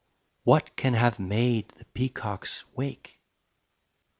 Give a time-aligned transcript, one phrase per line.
[0.45, 3.19] What can have made the peacocks wake?